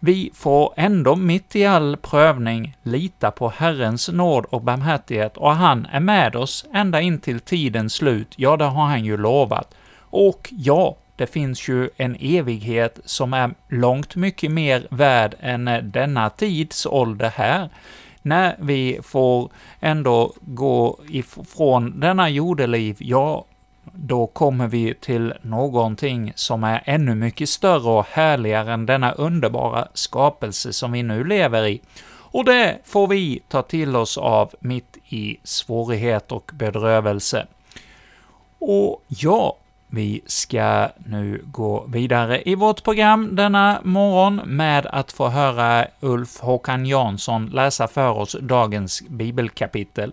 vi 0.05 0.31
får 0.35 0.75
ändå 0.77 1.17
mitt 1.17 1.57
i 1.57 1.65
all 1.65 1.97
prövning 1.97 2.77
lita 2.83 3.31
på 3.31 3.49
Herrens 3.49 4.09
nåd 4.09 4.45
och 4.45 4.63
barmhärtighet, 4.63 5.37
och 5.37 5.55
han 5.55 5.87
är 5.93 6.01
med 6.01 6.37
oss 6.37 6.67
ända 6.75 7.01
in 7.01 7.19
till 7.19 7.41
tidens 7.41 7.95
slut. 7.95 8.35
Ja, 8.37 8.57
det 8.57 8.65
har 8.65 8.85
han 8.85 9.05
ju 9.05 9.17
lovat. 9.17 9.75
Och 9.99 10.49
ja, 10.57 10.97
det 11.17 11.27
finns 11.27 11.69
ju 11.69 11.91
en 11.97 12.17
evighet 12.21 13.01
som 13.05 13.33
är 13.35 13.55
långt 13.69 14.17
mycket 14.17 14.51
mer 14.51 14.87
värd 14.91 15.35
än 15.41 15.71
denna 15.83 16.31
tids 16.31 16.87
ålder 16.87 17.33
här, 17.37 17.69
när 18.23 18.57
vi 18.59 18.99
får 19.03 19.51
ändå 19.81 20.33
gå 20.41 21.01
ifrån 21.09 22.01
denna 22.01 22.29
jordeliv, 22.29 22.97
ja, 22.99 23.45
då 23.97 24.27
kommer 24.27 24.67
vi 24.67 24.95
till 24.95 25.35
någonting 25.43 26.33
som 26.35 26.65
är 26.65 26.83
ännu 26.85 27.15
mycket 27.15 27.49
större 27.49 27.91
och 27.91 28.07
härligare 28.07 28.73
än 28.73 28.87
denna 28.87 29.13
underbara 29.13 29.89
skapelse 29.95 30.73
som 30.73 30.93
vi 30.93 31.03
nu 31.03 31.25
lever 31.25 31.67
i. 31.67 31.81
Och 32.07 32.45
det 32.45 32.79
får 32.85 33.07
vi 33.07 33.43
ta 33.49 33.63
till 33.63 33.97
oss 33.97 34.19
av 34.19 34.55
mitt 34.61 34.97
i 35.09 35.37
svårighet 35.43 36.33
och 36.33 36.51
bedrövelse. 36.55 37.47
Och 38.59 39.03
ja, 39.09 39.57
vi 39.87 40.21
ska 40.27 40.89
nu 41.07 41.43
gå 41.45 41.85
vidare 41.89 42.43
i 42.49 42.55
vårt 42.55 42.85
program 42.85 43.37
denna 43.37 43.81
morgon 43.85 44.41
med 44.45 44.87
att 44.87 45.13
få 45.13 45.29
höra 45.29 45.87
Ulf 46.01 46.41
Håkan 46.41 46.87
Jansson 46.87 47.47
läsa 47.47 47.89
för 47.89 48.11
oss 48.11 48.37
dagens 48.41 49.03
bibelkapitel. 49.09 50.13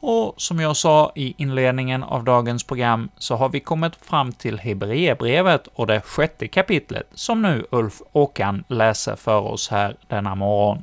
Och 0.00 0.34
som 0.36 0.58
jag 0.58 0.76
sa 0.76 1.12
i 1.16 1.34
inledningen 1.38 2.02
av 2.02 2.24
dagens 2.24 2.64
program 2.64 3.08
så 3.18 3.36
har 3.36 3.48
vi 3.48 3.60
kommit 3.60 3.96
fram 3.96 4.32
till 4.32 4.58
Hebreerbrevet 4.58 5.66
och 5.66 5.86
det 5.86 6.00
sjätte 6.00 6.48
kapitlet, 6.48 7.08
som 7.14 7.42
nu 7.42 7.66
Ulf 7.70 8.02
Åkan 8.12 8.64
läser 8.68 9.16
för 9.16 9.40
oss 9.40 9.68
här 9.68 9.96
denna 10.08 10.34
morgon. 10.34 10.82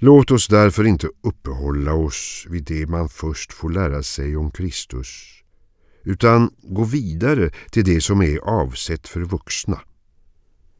Låt 0.00 0.30
oss 0.30 0.48
därför 0.48 0.84
inte 0.86 1.08
uppehålla 1.22 1.94
oss 1.94 2.46
vid 2.48 2.64
det 2.64 2.86
man 2.86 3.08
först 3.08 3.52
får 3.52 3.70
lära 3.70 4.02
sig 4.02 4.36
om 4.36 4.50
Kristus, 4.50 5.06
utan 6.04 6.50
gå 6.62 6.84
vidare 6.84 7.50
till 7.70 7.84
det 7.84 8.00
som 8.00 8.22
är 8.22 8.38
avsett 8.38 9.08
för 9.08 9.20
vuxna. 9.20 9.80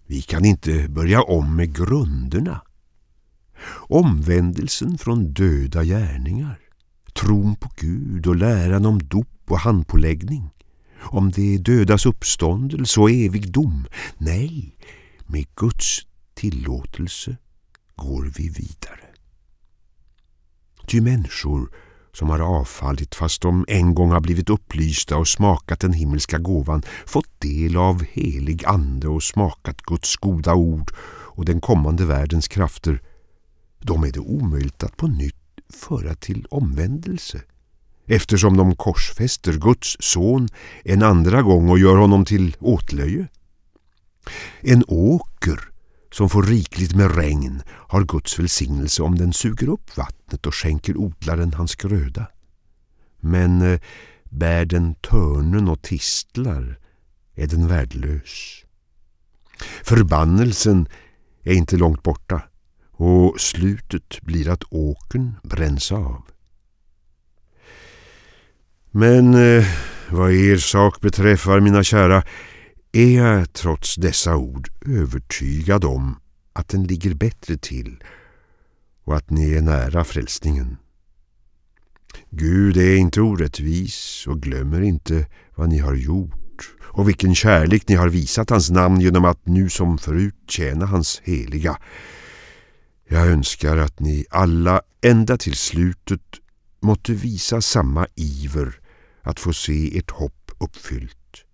Vi 0.07 0.23
kan 0.23 0.45
inte 0.45 0.89
börja 0.89 1.23
om 1.23 1.57
med 1.57 1.77
grunderna. 1.77 2.61
Omvändelsen 3.89 4.99
från 4.99 5.33
döda 5.33 5.85
gärningar, 5.85 6.59
tron 7.13 7.57
på 7.57 7.71
Gud 7.77 8.27
och 8.27 8.37
läran 8.37 8.87
om 8.87 8.99
dop 8.99 9.29
och 9.49 9.59
handpåläggning, 9.59 10.51
om 11.01 11.31
det 11.31 11.59
dödas 11.59 12.07
uppståndelse 12.07 13.01
och 13.01 13.11
evig 13.11 13.53
dom. 13.53 13.87
Nej, 14.19 14.77
med 15.27 15.47
Guds 15.55 16.07
tillåtelse 16.35 17.37
går 17.97 18.33
vi 18.37 18.49
vidare. 18.49 19.09
Ty 20.87 21.01
människor 21.01 21.71
som 22.13 22.31
har 22.31 22.41
avfallit 22.41 23.15
fast 23.15 23.43
de 23.43 23.65
en 23.69 23.95
gång 23.95 24.11
har 24.11 24.21
blivit 24.21 24.51
upplysta 24.51 25.17
och 25.17 25.29
smakat 25.29 25.81
den 25.81 25.93
himmelska 25.93 26.39
gåvan, 26.39 26.83
fått 27.07 27.41
del 27.41 27.77
av 27.77 28.05
helig 28.13 28.65
ande 28.65 29.09
och 29.09 29.23
smakat 29.23 29.83
Guds 29.83 30.17
goda 30.17 30.55
ord 30.55 30.91
och 31.39 31.45
den 31.45 31.61
kommande 31.61 32.05
världens 32.05 32.49
krafter, 32.49 33.03
de 33.79 34.05
är 34.05 34.13
det 34.13 34.21
omöjligt 34.21 34.83
att 34.83 34.97
på 34.97 35.07
nytt 35.07 35.35
föra 35.73 36.15
till 36.15 36.47
omvändelse 36.51 37.43
eftersom 38.07 38.57
de 38.57 38.77
korsfäster 38.77 39.53
Guds 39.53 39.97
son 40.01 40.49
en 40.85 41.03
andra 41.03 41.43
gång 41.43 41.69
och 41.69 41.79
gör 41.79 41.97
honom 41.97 42.25
till 42.25 42.57
åtlöje. 42.61 43.29
En 44.61 44.85
åker 44.89 45.61
som 46.13 46.29
får 46.29 46.43
rikligt 46.43 46.95
med 46.95 47.17
regn 47.17 47.63
har 47.69 48.05
Guds 48.05 48.39
välsignelse 48.39 49.03
om 49.03 49.19
den 49.19 49.33
suger 49.33 49.69
upp 49.69 49.97
vattnet 49.97 50.47
och 50.47 50.55
skänker 50.55 50.97
odlaren 50.97 51.55
hans 51.55 51.75
gröda. 51.75 52.27
Men 53.21 53.63
eh, 53.63 53.81
bär 54.25 54.65
den 54.65 54.95
törnen 54.95 55.69
och 55.69 55.83
tistlar 55.83 56.79
är 57.35 57.47
den 57.47 57.69
värdelös. 57.69 58.65
Förbannelsen 59.83 60.89
är 61.43 61.55
inte 61.55 61.77
långt 61.77 62.03
borta 62.03 62.43
och 63.01 63.41
slutet 63.41 64.21
blir 64.23 64.49
att 64.49 64.65
åkern 64.71 65.35
bränns 65.43 65.93
av. 65.93 66.23
Men 68.91 69.35
eh, 69.35 69.67
vad 70.11 70.33
er 70.33 70.57
sak 70.57 71.01
beträffar, 71.01 71.61
mina 71.61 71.83
kära, 71.83 72.23
är 72.93 73.17
jag 73.17 73.53
trots 73.53 73.97
dessa 73.97 74.37
ord 74.37 74.69
övertygad 74.87 75.85
om 75.85 76.21
att 76.53 76.69
den 76.69 76.85
ligger 76.85 77.15
bättre 77.15 77.57
till 77.57 78.05
och 79.05 79.17
att 79.17 79.31
ni 79.31 79.53
är 79.53 79.63
nära 79.63 80.05
frälsningen. 80.05 80.77
Gud 82.31 82.77
är 82.77 82.97
inte 82.97 83.21
orättvis 83.21 84.25
och 84.29 84.41
glömmer 84.41 84.81
inte 84.81 85.27
vad 85.55 85.69
ni 85.69 85.79
har 85.79 85.95
gjort 85.95 86.71
och 86.81 87.09
vilken 87.09 87.35
kärlek 87.35 87.89
ni 87.89 87.95
har 87.95 88.09
visat 88.09 88.51
hans 88.51 88.71
namn 88.71 89.01
genom 89.01 89.25
att 89.25 89.47
nu 89.47 89.69
som 89.69 89.99
förut 89.99 90.35
tjäna 90.49 90.87
hans 90.87 91.21
heliga. 91.25 91.79
Jag 93.11 93.27
önskar 93.27 93.77
att 93.77 94.01
ni 94.01 94.27
alla 94.31 94.83
ända 95.01 95.37
till 95.37 95.55
slutet 95.55 96.41
måtte 96.81 97.13
visa 97.13 97.61
samma 97.61 98.07
iver 98.15 98.81
att 99.23 99.41
få 99.41 99.53
se 99.53 99.99
ert 99.99 100.11
hopp 100.11 100.51
uppfyllt. 100.59 101.45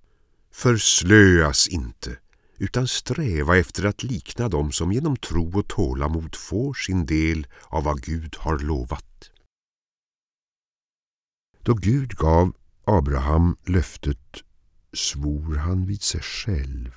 Förslöas 0.53 1.69
inte, 1.69 2.17
utan 2.59 2.89
sträva 2.89 3.57
efter 3.57 3.85
att 3.85 4.03
likna 4.03 4.49
dem 4.49 4.73
som 4.73 4.93
genom 4.93 5.17
tro 5.17 5.59
och 5.59 5.69
tålamod 5.69 6.35
får 6.37 6.75
sin 6.75 7.07
del 7.07 7.47
av 7.65 7.85
vad 7.85 8.03
Gud 8.03 8.37
har 8.39 8.59
lovat. 8.59 9.31
Då 11.63 11.75
Gud 11.75 12.17
gav 12.17 12.53
Abraham 12.85 13.57
löftet 13.65 14.43
svor 14.93 15.57
han 15.57 15.87
vid 15.87 16.03
sig 16.03 16.21
själv. 16.21 16.91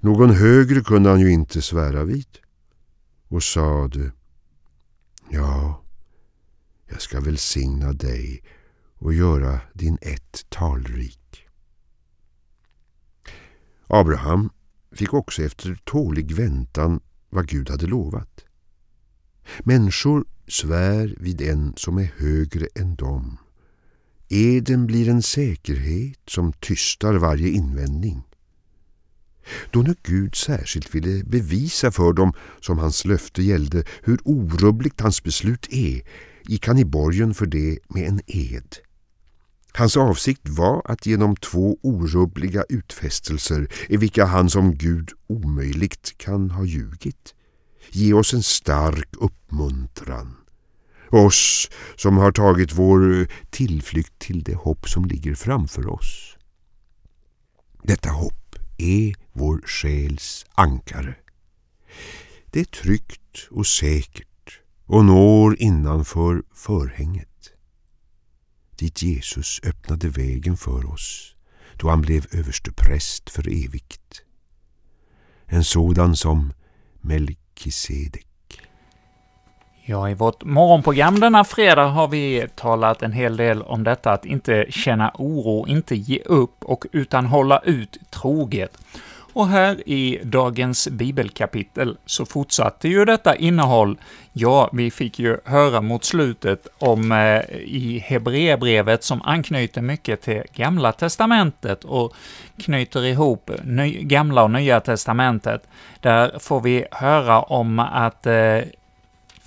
Någon 0.00 0.30
högre 0.30 0.80
kunde 0.80 1.10
han 1.10 1.20
ju 1.20 1.30
inte 1.30 1.62
svära 1.62 2.04
vid 2.04 2.38
och 3.28 3.42
sade 3.42 4.12
Ja, 5.30 5.82
jag 6.86 7.00
ska 7.02 7.20
välsigna 7.20 7.92
dig 7.92 8.42
och 8.94 9.14
göra 9.14 9.60
din 9.74 9.98
ett 10.00 10.46
talrik. 10.48 11.46
Abraham 13.86 14.50
fick 14.92 15.14
också 15.14 15.42
efter 15.42 15.80
tålig 15.84 16.32
väntan 16.32 17.00
vad 17.30 17.48
Gud 17.48 17.70
hade 17.70 17.86
lovat. 17.86 18.44
Människor 19.58 20.24
svär 20.48 21.16
vid 21.18 21.40
en 21.40 21.72
som 21.76 21.98
är 21.98 22.12
högre 22.16 22.66
än 22.74 22.94
dem. 22.94 23.38
Eden 24.28 24.86
blir 24.86 25.08
en 25.08 25.22
säkerhet 25.22 26.20
som 26.26 26.52
tystar 26.52 27.14
varje 27.14 27.48
invändning. 27.48 28.27
Då 29.70 29.82
nu 29.82 29.94
Gud 30.02 30.34
särskilt 30.34 30.94
ville 30.94 31.24
bevisa 31.24 31.90
för 31.90 32.12
dem 32.12 32.32
som 32.60 32.78
hans 32.78 33.04
löfte 33.04 33.42
gällde 33.42 33.84
hur 34.02 34.18
orubbligt 34.24 35.00
hans 35.00 35.22
beslut 35.22 35.66
är, 35.70 36.02
gick 36.42 36.66
han 36.66 36.78
i 36.78 36.84
borgen 36.84 37.34
för 37.34 37.46
det 37.46 37.78
med 37.88 38.08
en 38.08 38.20
ed. 38.26 38.76
Hans 39.72 39.96
avsikt 39.96 40.48
var 40.48 40.82
att 40.84 41.06
genom 41.06 41.36
två 41.36 41.78
orubbliga 41.82 42.64
utfästelser 42.68 43.68
i 43.88 43.96
vilka 43.96 44.24
han 44.24 44.50
som 44.50 44.74
Gud 44.74 45.10
omöjligt 45.26 46.18
kan 46.18 46.50
ha 46.50 46.64
ljugit 46.64 47.34
ge 47.90 48.12
oss 48.12 48.34
en 48.34 48.42
stark 48.42 49.08
uppmuntran. 49.18 50.36
Oss 51.10 51.70
som 51.96 52.16
har 52.16 52.32
tagit 52.32 52.72
vår 52.72 53.28
tillflykt 53.50 54.18
till 54.18 54.42
det 54.42 54.54
hopp 54.54 54.88
som 54.88 55.04
ligger 55.04 55.34
framför 55.34 55.88
oss. 55.88 56.36
Detta 57.82 58.10
hopp 58.10 58.47
är 58.78 59.14
vår 59.32 59.62
själs 59.66 60.46
ankare. 60.54 61.14
Det 62.50 62.60
är 62.60 62.64
tryggt 62.64 63.48
och 63.50 63.66
säkert 63.66 64.60
och 64.86 65.04
når 65.04 65.62
innanför 65.62 66.42
förhänget 66.54 67.28
dit 68.78 69.02
Jesus 69.02 69.60
öppnade 69.64 70.08
vägen 70.08 70.56
för 70.56 70.92
oss 70.92 71.34
då 71.76 71.88
han 71.88 72.00
blev 72.00 72.26
överstepräst 72.30 73.30
för 73.30 73.48
evigt. 73.48 74.22
En 75.46 75.64
sådan 75.64 76.16
som 76.16 76.52
Melkisedek. 77.00 78.27
Ja, 79.90 80.10
i 80.10 80.14
vårt 80.14 80.44
morgonprogram 80.44 81.20
denna 81.20 81.44
fredag 81.44 81.86
har 81.86 82.08
vi 82.08 82.46
talat 82.54 83.02
en 83.02 83.12
hel 83.12 83.36
del 83.36 83.62
om 83.62 83.84
detta 83.84 84.12
att 84.12 84.24
inte 84.24 84.66
känna 84.70 85.12
oro, 85.14 85.66
inte 85.68 85.96
ge 85.96 86.20
upp 86.24 86.64
och 86.64 86.86
utan 86.92 87.26
hålla 87.26 87.58
ut 87.58 87.98
troget. 88.10 88.78
Och 89.32 89.48
här 89.48 89.88
i 89.88 90.20
dagens 90.22 90.88
bibelkapitel 90.88 91.96
så 92.06 92.26
fortsatte 92.26 92.88
ju 92.88 93.04
detta 93.04 93.36
innehåll. 93.36 93.98
Ja, 94.32 94.70
vi 94.72 94.90
fick 94.90 95.18
ju 95.18 95.38
höra 95.44 95.80
mot 95.80 96.04
slutet 96.04 96.68
om 96.78 97.12
eh, 97.12 97.40
i 97.56 98.04
Hebreerbrevet 98.06 99.04
som 99.04 99.22
anknyter 99.22 99.82
mycket 99.82 100.22
till 100.22 100.42
Gamla 100.54 100.92
Testamentet 100.92 101.84
och 101.84 102.14
knyter 102.62 103.04
ihop 103.04 103.50
ny, 103.62 104.02
Gamla 104.02 104.42
och 104.42 104.50
Nya 104.50 104.80
Testamentet. 104.80 105.62
Där 106.00 106.38
får 106.38 106.60
vi 106.60 106.84
höra 106.90 107.42
om 107.42 107.78
att 107.78 108.26
eh, 108.26 108.60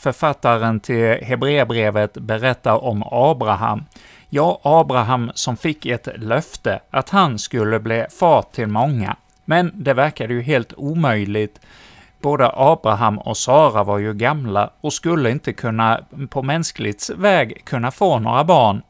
författaren 0.01 0.79
till 0.79 1.23
Hebreerbrevet 1.23 2.13
berättar 2.13 2.83
om 2.83 3.03
Abraham. 3.11 3.85
Ja, 4.29 4.59
Abraham 4.63 5.31
som 5.33 5.57
fick 5.57 5.85
ett 5.85 6.07
löfte 6.15 6.79
att 6.89 7.09
han 7.09 7.39
skulle 7.39 7.79
bli 7.79 8.05
far 8.19 8.41
till 8.51 8.67
många. 8.67 9.15
Men 9.45 9.71
det 9.75 9.93
verkade 9.93 10.33
ju 10.33 10.41
helt 10.41 10.73
omöjligt. 10.77 11.59
Både 12.21 12.51
Abraham 12.53 13.19
och 13.19 13.37
Sara 13.37 13.83
var 13.83 13.97
ju 13.97 14.13
gamla 14.13 14.69
och 14.81 14.93
skulle 14.93 15.31
inte 15.31 15.53
kunna 15.53 15.99
på 16.29 16.43
mänskligt 16.43 17.09
väg 17.09 17.65
kunna 17.65 17.91
få 17.91 18.19
några 18.19 18.43
barn. 18.43 18.81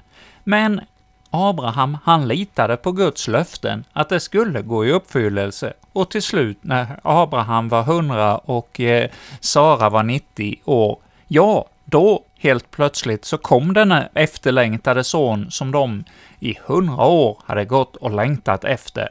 Men 0.44 0.82
Abraham, 1.32 1.98
han 2.04 2.28
litade 2.28 2.78
på 2.78 2.92
Guds 2.92 3.28
löften, 3.28 3.84
att 3.94 4.10
det 4.10 4.20
skulle 4.20 4.62
gå 4.62 4.86
i 4.86 4.92
uppfyllelse, 4.92 5.74
och 5.94 6.10
till 6.12 6.22
slut 6.22 6.58
när 6.62 7.00
Abraham 7.04 7.70
var 7.70 7.82
100 7.82 8.38
och 8.38 8.80
eh, 8.80 9.10
Sara 9.40 9.90
var 9.90 10.04
90 10.04 10.56
år, 10.66 11.00
ja, 11.28 11.66
då 11.86 12.24
helt 12.38 12.72
plötsligt 12.72 13.26
så 13.26 13.38
kom 13.38 13.74
denna 13.74 14.08
efterlängtade 14.14 15.04
son 15.04 15.52
som 15.52 15.72
de 15.72 16.04
i 16.40 16.58
100 16.66 17.06
år 17.06 17.38
hade 17.46 17.66
gått 17.66 17.96
och 17.96 18.12
längtat 18.12 18.64
efter. 18.64 19.10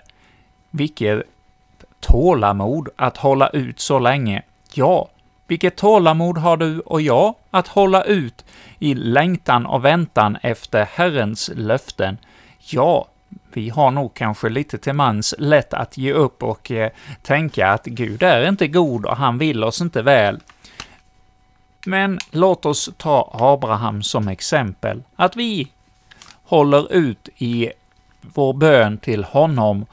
Vilket 0.70 1.22
tålamod 2.00 2.88
att 2.96 3.16
hålla 3.16 3.48
ut 3.48 3.80
så 3.80 3.98
länge. 3.98 4.42
Ja, 4.72 5.08
vilket 5.50 5.76
tålamod 5.76 6.38
har 6.38 6.56
du 6.56 6.80
och 6.80 7.00
jag 7.00 7.34
att 7.50 7.68
hålla 7.68 8.02
ut 8.02 8.44
i 8.78 8.94
längtan 8.94 9.66
och 9.66 9.84
väntan 9.84 10.38
efter 10.42 10.84
Herrens 10.84 11.50
löften? 11.54 12.18
Ja, 12.58 13.08
vi 13.52 13.68
har 13.68 13.90
nog 13.90 14.14
kanske 14.14 14.48
lite 14.48 14.78
till 14.78 14.92
mans 14.92 15.34
lätt 15.38 15.74
att 15.74 15.98
ge 15.98 16.12
upp 16.12 16.42
och 16.42 16.70
eh, 16.70 16.90
tänka 17.22 17.68
att 17.68 17.84
Gud 17.84 18.22
är 18.22 18.48
inte 18.48 18.68
god 18.68 19.06
och 19.06 19.16
han 19.16 19.38
vill 19.38 19.64
oss 19.64 19.80
inte 19.80 20.02
väl. 20.02 20.40
Men 21.86 22.18
låt 22.30 22.66
oss 22.66 22.90
ta 22.96 23.30
Abraham 23.34 24.02
som 24.02 24.28
exempel, 24.28 25.02
att 25.16 25.36
vi 25.36 25.68
håller 26.44 26.92
ut 26.92 27.28
i 27.36 27.70
vår 28.20 28.52
bön 28.52 28.98
till 28.98 29.24
honom 29.24 29.86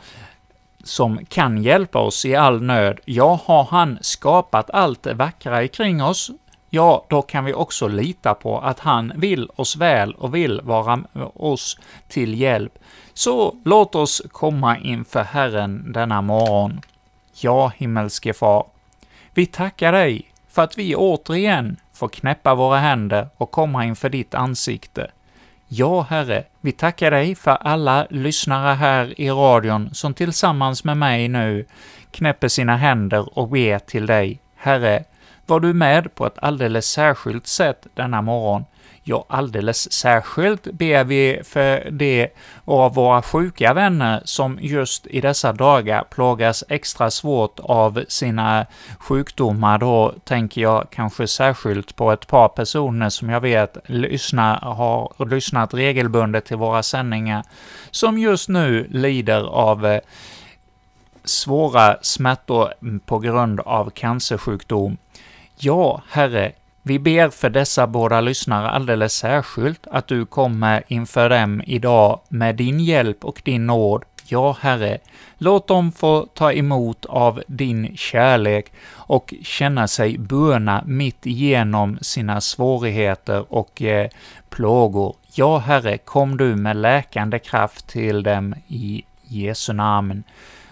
som 0.88 1.26
kan 1.26 1.63
hjälpa 1.63 2.00
oss 2.00 2.26
i 2.26 2.36
all 2.36 2.62
nöd, 2.62 3.00
ja, 3.06 3.39
har 3.45 3.63
han 3.63 3.97
skapat 4.02 4.69
allt 4.69 5.04
det 5.04 5.13
vackra 5.13 5.67
kring 5.67 6.04
oss, 6.04 6.32
ja, 6.69 7.06
då 7.10 7.21
kan 7.21 7.45
vi 7.45 7.54
också 7.54 7.88
lita 7.88 8.34
på 8.34 8.60
att 8.60 8.80
han 8.80 9.13
vill 9.15 9.50
oss 9.56 9.76
väl 9.76 10.13
och 10.13 10.36
vill 10.36 10.62
vara 10.62 11.04
oss 11.34 11.78
till 12.08 12.39
hjälp. 12.39 12.80
Så 13.13 13.56
låt 13.65 13.95
oss 13.95 14.21
komma 14.32 14.78
inför 14.78 15.23
Herren 15.23 15.91
denna 15.91 16.21
morgon. 16.21 16.82
Ja, 17.41 17.71
himmelske 17.78 18.34
Far, 18.34 18.65
vi 19.34 19.45
tackar 19.45 19.91
dig 19.91 20.32
för 20.50 20.62
att 20.62 20.78
vi 20.78 20.95
återigen 20.95 21.78
får 21.93 22.08
knäppa 22.08 22.56
våra 22.56 22.78
händer 22.78 23.28
och 23.38 23.52
komma 23.52 23.86
inför 23.86 24.10
ditt 24.10 24.34
ansikte. 24.34 25.12
Ja, 25.69 26.01
Herre, 26.01 26.43
vi 26.62 26.71
tackar 26.71 27.12
dig 27.12 27.36
för 27.36 27.51
alla 27.51 28.08
lyssnare 28.10 28.73
här 28.73 29.21
i 29.21 29.30
radion 29.30 29.89
som 29.93 30.13
tillsammans 30.13 30.84
med 30.84 30.97
mig 30.97 31.27
nu 31.27 31.65
knäpper 32.12 32.47
sina 32.47 32.77
händer 32.77 33.39
och 33.39 33.49
ber 33.49 33.80
till 33.80 34.06
dig. 34.06 34.39
Herre, 34.56 35.03
var 35.45 35.60
du 35.60 35.73
med 35.73 36.15
på 36.15 36.25
ett 36.25 36.39
alldeles 36.39 36.86
särskilt 36.86 37.47
sätt 37.47 37.88
denna 37.93 38.21
morgon. 38.21 38.65
Ja, 39.10 39.26
alldeles 39.30 39.93
särskilt 39.93 40.63
ber 40.63 41.04
vi 41.04 41.41
för 41.43 41.91
det 41.91 42.30
av 42.65 42.93
våra 42.93 43.22
sjuka 43.22 43.74
vänner 43.74 44.22
som 44.26 44.60
just 44.62 45.08
i 45.08 45.22
dessa 45.22 45.54
dagar 45.54 46.04
plågas 46.04 46.63
extra 46.70 47.12
svårt 47.12 47.60
av 47.60 48.04
sina 48.08 48.65
sjukdomar. 49.00 49.78
Då 49.78 50.13
tänker 50.24 50.62
jag 50.62 50.88
kanske 50.89 51.28
särskilt 51.28 51.96
på 51.96 52.12
ett 52.12 52.28
par 52.28 52.48
personer 52.48 53.10
som 53.10 53.30
jag 53.30 53.41
vet 53.41 53.78
lyssnar, 53.86 54.60
har 54.60 55.26
lyssnat 55.30 55.74
regelbundet 55.74 56.46
till 56.46 56.58
våra 56.58 56.84
sändningar, 56.84 57.43
som 57.91 58.17
just 58.17 58.50
nu 58.50 58.88
lider 58.89 59.43
av 59.43 59.86
eh, 59.86 60.00
svåra 61.24 61.98
smärtor 62.02 62.74
på 63.06 63.20
grund 63.20 63.60
av 63.60 63.89
cancersjukdom. 63.89 64.98
Ja, 65.60 66.02
Herre, 66.10 66.54
vi 66.88 67.00
ber 67.00 67.30
för 67.30 67.50
dessa 67.50 67.88
båda 67.88 68.21
lyssnare 68.21 68.69
alldeles 68.69 69.13
särskilt 69.13 69.88
att 69.91 70.08
du 70.08 70.26
kommer 70.26 70.84
inför 70.88 71.30
dem 71.30 71.62
idag 71.65 72.19
med 72.30 72.56
din 72.56 72.80
hjälp 72.80 73.26
och 73.26 73.41
din 73.45 73.67
nåd. 73.67 74.04
Ja, 74.30 74.58
Herre, 74.62 74.97
låt 75.38 75.67
dem 75.67 75.91
få 75.91 76.28
ta 76.34 76.52
emot 76.52 77.06
av 77.06 77.43
din 77.47 77.97
kärlek 77.97 78.71
och 78.93 79.34
känna 79.43 79.88
sig 79.88 80.17
böna 80.17 80.84
mitt 80.86 81.26
igenom 81.26 81.97
sina 82.02 82.41
svårigheter 82.41 83.54
och 83.54 83.82
eh, 83.82 84.10
plågor. 84.50 85.15
Ja, 85.34 85.58
Herre, 85.58 85.97
kom 85.97 86.38
du 86.38 86.56
med 86.56 86.76
läkande 86.76 87.39
kraft 87.39 87.88
till 87.88 88.23
dem 88.23 88.56
i 88.67 89.04
Jesu 89.23 89.73
namn. 89.73 90.23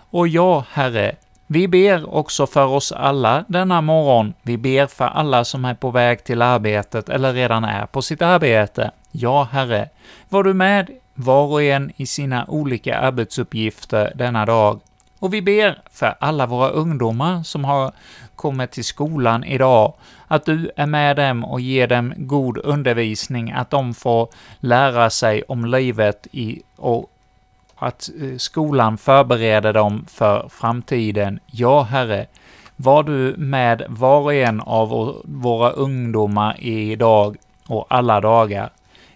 Och 0.09 0.27
ja, 0.27 0.63
Herre, 0.71 1.15
vi 1.47 1.67
ber 1.67 2.15
också 2.15 2.47
för 2.47 2.65
oss 2.65 2.91
alla 2.91 3.45
denna 3.47 3.81
morgon. 3.81 4.33
Vi 4.41 4.57
ber 4.57 4.87
för 4.87 5.05
alla 5.05 5.45
som 5.45 5.65
är 5.65 5.73
på 5.73 5.91
väg 5.91 6.23
till 6.23 6.41
arbetet 6.41 7.09
eller 7.09 7.33
redan 7.33 7.63
är 7.63 7.85
på 7.85 8.01
sitt 8.01 8.21
arbete. 8.21 8.91
Ja, 9.11 9.43
Herre, 9.51 9.89
var 10.29 10.43
du 10.43 10.53
med 10.53 10.89
var 11.13 11.45
och 11.45 11.63
en 11.63 11.91
i 11.95 12.05
sina 12.05 12.45
olika 12.47 12.97
arbetsuppgifter 12.97 14.11
denna 14.15 14.45
dag. 14.45 14.79
Och 15.19 15.33
vi 15.33 15.41
ber 15.41 15.81
för 15.91 16.15
alla 16.19 16.45
våra 16.45 16.69
ungdomar 16.69 17.43
som 17.43 17.65
har 17.65 17.91
kommit 18.35 18.71
till 18.71 18.83
skolan 18.83 19.43
idag, 19.43 19.93
att 20.27 20.45
du 20.45 20.71
är 20.75 20.85
med 20.85 21.15
dem 21.15 21.45
och 21.45 21.61
ger 21.61 21.87
dem 21.87 22.13
god 22.17 22.57
undervisning, 22.57 23.51
att 23.51 23.69
de 23.69 23.93
får 23.93 24.29
lära 24.59 25.09
sig 25.09 25.43
om 25.43 25.65
livet 25.65 26.27
i, 26.31 26.61
och 26.75 27.09
att 27.75 28.09
eh, 28.21 28.37
skolan 28.37 28.97
förbereder 28.97 29.73
dem 29.73 30.05
för 30.09 30.49
framtiden. 30.49 31.39
Ja, 31.45 31.81
Herre, 31.81 32.27
var 32.75 33.03
du 33.03 33.35
med 33.37 33.85
var 33.89 34.19
och 34.21 34.33
en 34.33 34.61
av 34.61 35.15
våra 35.25 35.69
ungdomar 35.69 36.55
idag 36.59 37.37
och 37.67 37.85
alla 37.89 38.21
dagar. 38.21 38.69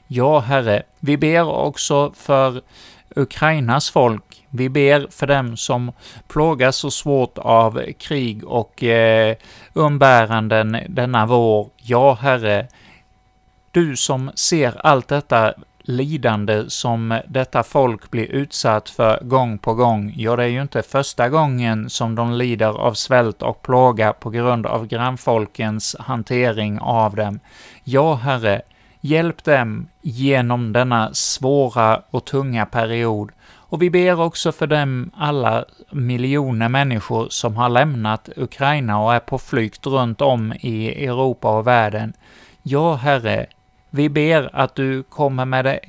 Ja, 0.07 0.39
Herre, 0.39 0.83
vi 0.99 1.17
ber 1.17 1.49
också 1.49 2.11
för 2.15 2.61
Ukrainas 3.15 3.89
folk. 3.89 4.45
Vi 4.49 4.69
ber 4.69 5.07
för 5.11 5.27
dem 5.27 5.57
som 5.57 5.91
plågas 6.27 6.75
så 6.75 6.91
svårt 6.91 7.37
av 7.37 7.81
krig 7.99 8.43
och 8.43 8.83
eh, 8.83 9.35
umbäranden 9.73 10.77
denna 10.89 11.25
vår. 11.25 11.69
Ja, 11.77 12.13
Herre, 12.13 12.67
du 13.71 13.95
som 13.95 14.31
ser 14.35 14.85
allt 14.85 15.07
detta 15.07 15.53
lidande 15.89 16.69
som 16.69 17.19
detta 17.27 17.63
folk 17.63 18.11
blir 18.11 18.25
utsatt 18.25 18.89
för 18.89 19.19
gång 19.23 19.57
på 19.57 19.73
gång, 19.73 20.13
ja, 20.15 20.35
det 20.35 20.43
är 20.43 20.47
ju 20.47 20.61
inte 20.61 20.81
första 20.81 21.29
gången 21.29 21.89
som 21.89 22.15
de 22.15 22.33
lider 22.33 22.79
av 22.79 22.93
svält 22.93 23.41
och 23.41 23.61
plåga 23.61 24.13
på 24.13 24.29
grund 24.29 24.65
av 24.65 24.87
grannfolkens 24.87 25.95
hantering 25.99 26.79
av 26.79 27.15
dem. 27.15 27.39
Ja, 27.83 28.15
Herre, 28.15 28.61
hjälp 29.01 29.43
dem 29.43 29.87
genom 30.01 30.73
denna 30.73 31.13
svåra 31.13 32.01
och 32.09 32.25
tunga 32.25 32.65
period, 32.65 33.31
och 33.71 33.81
vi 33.81 33.89
ber 33.89 34.21
också 34.21 34.51
för 34.51 34.67
dem 34.67 35.11
alla 35.17 35.65
miljoner 35.91 36.69
människor 36.69 37.27
som 37.29 37.57
har 37.57 37.69
lämnat 37.69 38.29
Ukraina 38.35 39.03
och 39.03 39.13
är 39.13 39.19
på 39.19 39.37
flykt 39.37 39.85
runt 39.85 40.21
om 40.21 40.53
i 40.59 41.05
Europa 41.05 41.57
och 41.57 41.67
världen. 41.67 42.13
Ja, 42.63 42.93
Herre, 42.93 43.45
vi 43.89 44.09
ber 44.09 44.49
att 44.53 44.75
du 44.75 45.03
kommer 45.03 45.45
med 45.45 45.79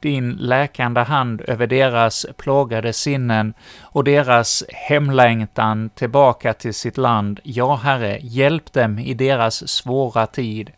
din 0.00 0.32
läkande 0.32 1.00
hand 1.00 1.40
över 1.40 1.66
deras 1.66 2.26
plågade 2.36 2.92
sinnen 2.92 3.54
och 3.80 4.04
deras 4.04 4.64
hemlängtan 4.68 5.90
tillbaka 5.90 6.54
till 6.54 6.74
sitt 6.74 6.96
land. 6.96 7.40
Ja, 7.42 7.76
Herre, 7.76 8.18
hjälp 8.22 8.72
dem 8.72 8.98
i 8.98 9.14
deras 9.14 9.68
svåra 9.68 10.26
tid. 10.26 10.70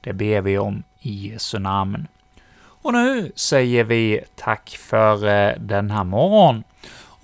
Det 0.00 0.12
ber 0.12 0.40
vi 0.40 0.58
om 0.58 0.82
i 1.00 1.28
Jesu 1.28 1.58
namn. 1.58 2.06
Och 2.84 2.92
nu 2.92 3.32
säger 3.34 3.84
vi 3.84 4.20
tack 4.36 4.76
för 4.80 5.26
eh, 5.26 5.54
den 5.58 5.90
här 5.90 6.04
morgonen. 6.04 6.64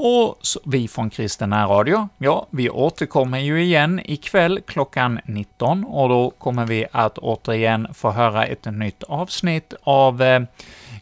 Och 0.02 0.38
vi 0.64 0.88
från 0.88 1.10
Kristen 1.10 1.52
Radio, 1.52 2.08
ja, 2.18 2.46
vi 2.50 2.70
återkommer 2.70 3.38
ju 3.38 3.62
igen 3.62 4.00
ikväll 4.04 4.60
klockan 4.66 5.20
19 5.24 5.84
och 5.84 6.08
då 6.08 6.30
kommer 6.30 6.66
vi 6.66 6.86
att 6.92 7.18
återigen 7.18 7.94
få 7.94 8.10
höra 8.10 8.46
ett 8.46 8.64
nytt 8.64 9.02
avsnitt 9.02 9.74
av 9.82 10.22
eh, 10.22 10.40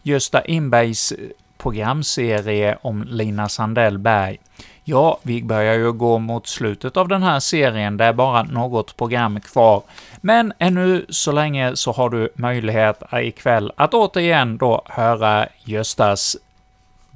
Gösta 0.03 0.45
Inbergs 0.45 1.13
eh, 1.13 1.19
programserie 1.59 2.79
om 2.83 3.05
Lina 3.09 3.49
Sandell-Berg. 3.49 4.39
Ja, 4.85 5.19
vi 5.23 5.43
börjar 5.43 5.75
ju 5.75 5.93
gå 5.93 6.19
mot 6.19 6.47
slutet 6.47 6.97
av 6.97 7.09
den 7.09 7.23
här 7.23 7.41
serien, 7.41 7.97
det 7.97 8.05
är 8.05 8.13
bara 8.13 8.43
något 8.43 8.97
program 8.97 9.41
kvar, 9.41 9.83
men 10.21 10.53
ännu 10.59 11.07
så 11.09 11.33
länge 11.33 11.77
så 11.77 11.93
har 11.93 12.11
du 12.11 12.29
möjlighet 12.35 13.03
eh, 13.13 13.19
ikväll 13.19 13.73
att 13.77 13.95
återigen 13.95 14.59
då 14.59 14.83
höra 14.87 15.47
Göstas 15.65 16.37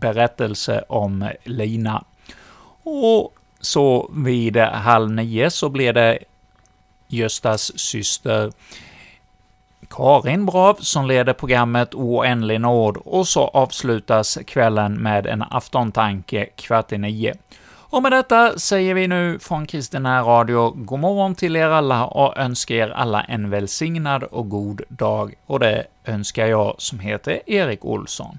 berättelse 0.02 0.84
om 0.88 1.30
Lina. 1.44 2.04
Och 2.82 3.34
så 3.60 4.10
vid 4.14 4.56
halv 4.56 5.10
nio 5.10 5.50
så 5.50 5.68
blir 5.68 5.92
det 5.92 6.18
Göstas 7.08 7.78
syster 7.78 8.52
Karin 9.90 10.46
Brav 10.46 10.74
som 10.74 11.06
leder 11.06 11.32
programmet 11.32 11.94
Oändlig 11.94 12.60
nåd 12.60 12.96
och 12.96 13.28
så 13.28 13.40
avslutas 13.40 14.38
kvällen 14.46 14.94
med 14.94 15.26
en 15.26 15.42
aftontanke 15.50 16.46
kvart 16.56 16.92
i 16.92 16.98
nio. 16.98 17.34
Och 17.92 18.02
med 18.02 18.12
detta 18.12 18.58
säger 18.58 18.94
vi 18.94 19.08
nu 19.08 19.38
från 19.38 19.66
Kristina 19.66 20.22
Radio 20.22 20.70
god 20.70 21.00
morgon 21.00 21.34
till 21.34 21.56
er 21.56 21.68
alla 21.68 22.06
och 22.06 22.36
önskar 22.36 22.74
er 22.74 22.90
alla 22.90 23.22
en 23.22 23.50
välsignad 23.50 24.22
och 24.22 24.48
god 24.48 24.82
dag. 24.88 25.34
Och 25.46 25.60
det 25.60 25.86
önskar 26.04 26.46
jag 26.46 26.74
som 26.78 26.98
heter 26.98 27.40
Erik 27.46 27.84
Olsson. 27.84 28.38